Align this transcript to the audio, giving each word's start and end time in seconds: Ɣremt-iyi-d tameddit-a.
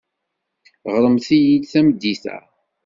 Ɣremt-iyi-d 0.93 1.65
tameddit-a. 1.71 2.37